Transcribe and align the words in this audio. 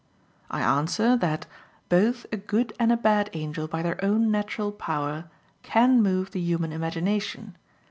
I 0.49 0.61
answer 0.61 1.15
that, 1.17 1.45
Both 1.87 2.25
a 2.31 2.37
good 2.37 2.73
and 2.79 2.91
a 2.91 2.97
bad 2.97 3.29
angel 3.33 3.67
by 3.67 3.83
their 3.83 4.03
own 4.03 4.31
natural 4.31 4.71
power 4.71 5.29
can 5.61 6.01
move 6.01 6.31
the 6.31 6.41
human 6.41 6.73
imagination. 6.73 7.55